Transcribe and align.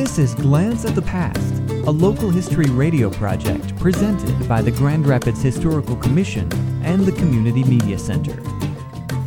This 0.00 0.18
is 0.18 0.34
Glance 0.34 0.86
at 0.86 0.94
the 0.94 1.02
Past, 1.02 1.52
a 1.68 1.90
local 1.90 2.30
history 2.30 2.70
radio 2.70 3.10
project 3.10 3.76
presented 3.76 4.48
by 4.48 4.62
the 4.62 4.70
Grand 4.70 5.06
Rapids 5.06 5.42
Historical 5.42 5.94
Commission 5.94 6.50
and 6.82 7.04
the 7.04 7.12
Community 7.12 7.62
Media 7.64 7.98
Center. 7.98 8.42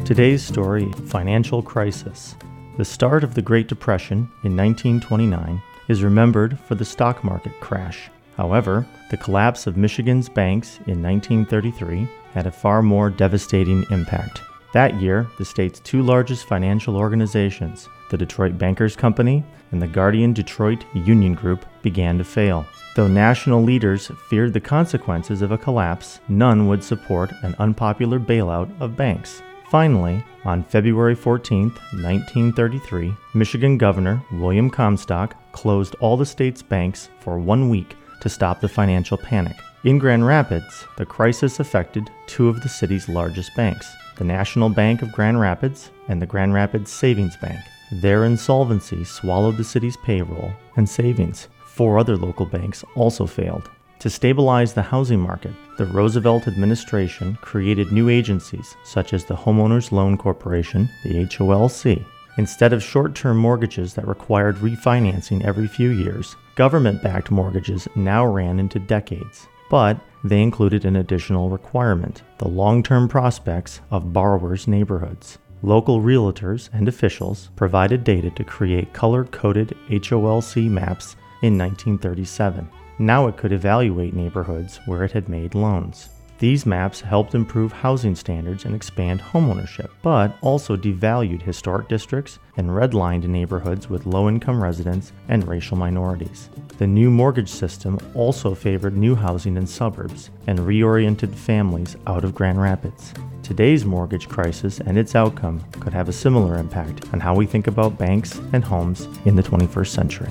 Today's 0.04 0.44
story 0.44 0.92
Financial 1.06 1.62
Crisis. 1.62 2.36
The 2.78 2.86
start 2.86 3.24
of 3.24 3.36
the 3.36 3.42
Great 3.44 3.68
Depression 3.68 4.28
in 4.44 4.58
1929 4.58 5.62
is 5.90 6.04
remembered 6.04 6.58
for 6.62 6.74
the 6.74 6.84
stock 6.84 7.24
market 7.24 7.54
crash. 7.60 8.10
However, 8.36 8.84
the 9.12 9.18
collapse 9.18 9.68
of 9.68 9.78
Michigan's 9.78 10.28
banks 10.28 10.78
in 10.88 11.04
1933 11.04 12.10
had 12.34 12.48
a 12.48 12.52
far 12.52 12.82
more 12.82 13.12
devastating 13.12 13.86
impact. 13.92 14.42
That 14.74 15.00
year, 15.00 15.28
the 15.38 15.46
state's 15.46 15.82
two 15.82 16.02
largest 16.02 16.48
financial 16.48 16.98
organizations, 16.98 17.90
the 18.14 18.18
Detroit 18.18 18.60
Bankers 18.60 18.96
Company 18.96 19.44
and 19.72 19.82
the 19.82 19.88
Guardian 19.88 20.34
Detroit 20.34 20.86
Union 20.94 21.34
Group, 21.34 21.66
began 21.82 22.20
to 22.20 22.24
fail. 22.24 22.64
Though 22.96 23.08
national 23.08 23.64
leaders 23.64 24.12
feared 24.30 24.54
the 24.54 24.62
consequences 24.62 25.42
of 25.42 25.52
a 25.52 25.58
collapse, 25.58 26.20
none 26.30 26.68
would 26.68 26.84
support 26.84 27.34
an 27.42 27.56
unpopular 27.58 28.20
bailout 28.20 28.70
of 28.80 28.96
banks. 28.96 29.42
Finally, 29.72 30.24
on 30.46 30.64
February 30.66 31.16
14, 31.16 31.70
1933, 31.70 33.16
Michigan 33.34 33.80
Governor 33.80 34.22
William 34.34 34.70
Comstock 34.70 35.36
closed 35.52 35.96
all 35.96 36.16
the 36.16 36.24
state's 36.24 36.62
banks 36.62 37.10
for 37.20 37.40
one 37.40 37.68
week 37.68 37.96
to 38.22 38.30
stop 38.30 38.62
the 38.62 38.70
financial 38.70 39.18
panic. 39.18 39.58
In 39.86 39.98
Grand 39.98 40.28
Rapids, 40.28 40.86
the 40.98 41.06
crisis 41.08 41.60
affected 41.60 42.12
two 42.28 42.48
of 42.48 42.62
the 42.62 42.70
city's 42.70 43.10
largest 43.10 43.56
banks, 43.56 43.92
the 44.18 44.24
National 44.24 44.70
Bank 44.70 45.02
of 45.02 45.12
Grand 45.12 45.40
Rapids 45.40 45.90
and 46.08 46.22
the 46.22 46.28
Grand 46.28 46.54
Rapids 46.54 46.92
Savings 46.92 47.36
Bank. 47.38 47.60
Their 48.02 48.26
insolvency 48.26 49.04
swallowed 49.04 49.58
the 49.58 49.64
city's 49.64 49.98
payroll 49.98 50.52
and 50.78 50.90
savings. 50.90 51.48
Four 51.66 52.00
other 52.00 52.18
local 52.18 52.48
banks 52.48 52.84
also 52.96 53.28
failed. 53.28 53.70
To 54.00 54.10
stabilize 54.10 54.74
the 54.74 54.82
housing 54.82 55.20
market, 55.20 55.54
the 55.78 55.86
Roosevelt 55.86 56.48
administration 56.48 57.38
created 57.42 57.92
new 57.92 58.10
agencies 58.10 58.76
such 58.84 59.14
as 59.14 59.26
the 59.26 59.36
Homeowners 59.36 59.92
Loan 59.92 60.18
Corporation, 60.18 60.90
the 61.04 61.26
HOLC. 61.26 62.04
Instead 62.38 62.74
of 62.74 62.82
short 62.82 63.14
term 63.14 63.38
mortgages 63.38 63.94
that 63.94 64.08
required 64.08 64.58
refinancing 64.58 65.46
every 65.46 65.68
few 65.68 65.92
years, 65.92 66.36
government 66.56 67.04
backed 67.04 67.30
mortgages 67.30 67.88
now 67.96 68.26
ran 68.26 68.60
into 68.60 68.80
decades 68.80 69.48
but 69.74 70.00
they 70.24 70.40
included 70.40 70.86
an 70.86 70.96
additional 70.98 71.50
requirement 71.50 72.22
the 72.38 72.48
long 72.48 72.84
term 72.84 73.08
prospects 73.08 73.82
of 73.90 74.14
borrowers' 74.14 74.68
neighborhoods. 74.68 75.40
Local 75.66 76.02
realtors 76.02 76.70
and 76.74 76.90
officials 76.90 77.50
provided 77.56 78.04
data 78.04 78.30
to 78.32 78.44
create 78.44 78.92
color 78.92 79.24
coded 79.24 79.74
HOLC 79.88 80.70
maps 80.70 81.16
in 81.42 81.58
1937. 81.58 82.68
Now 83.00 83.28
it 83.28 83.38
could 83.38 83.54
evaluate 83.54 84.14
neighborhoods 84.14 84.82
where 84.88 85.06
it 85.06 85.14
had 85.14 85.30
made 85.30 85.56
loans. 85.56 86.10
These 86.38 86.66
maps 86.66 87.00
helped 87.00 87.34
improve 87.34 87.72
housing 87.72 88.14
standards 88.14 88.66
and 88.66 88.76
expand 88.76 89.22
homeownership, 89.22 89.90
but 90.02 90.38
also 90.42 90.76
devalued 90.76 91.42
historic 91.42 91.88
districts 91.88 92.40
and 92.58 92.70
redlined 92.70 93.24
neighborhoods 93.24 93.90
with 93.90 94.06
low 94.06 94.28
income 94.28 94.62
residents 94.62 95.14
and 95.30 95.48
racial 95.48 95.78
minorities. 95.78 96.50
The 96.78 96.88
new 96.88 97.10
mortgage 97.10 97.48
system 97.48 98.00
also 98.16 98.54
favored 98.54 98.98
new 98.98 99.16
housing 99.16 99.56
in 99.56 99.66
suburbs 99.66 100.30
and 100.46 100.60
reoriented 100.60 101.34
families 101.34 101.96
out 102.06 102.26
of 102.26 102.36
Grand 102.36 102.62
Rapids. 102.62 103.14
Today's 103.44 103.84
mortgage 103.84 104.30
crisis 104.30 104.80
and 104.80 104.98
its 104.98 105.16
outcome 105.16 105.62
could 105.82 105.94
have 105.94 106.08
a 106.08 106.14
similar 106.14 106.58
impact 106.58 107.14
on 107.14 107.20
how 107.20 107.36
we 107.36 107.46
think 107.46 107.68
about 107.68 107.98
banks 107.98 108.40
and 108.54 108.64
homes 108.64 109.10
in 109.26 109.36
the 109.36 109.44
21st 109.44 109.88
century. 109.88 110.30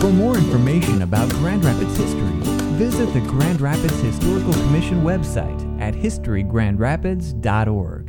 For 0.00 0.12
more 0.12 0.36
information 0.36 1.02
about 1.02 1.28
Grand 1.30 1.64
Rapids 1.64 1.96
history, 1.96 2.30
Visit 2.76 3.12
the 3.14 3.22
Grand 3.22 3.60
Rapids 3.60 4.00
Historical 4.00 4.52
Commission 4.52 5.02
website 5.02 5.80
at 5.80 5.94
historygrandrapids.org. 5.94 8.05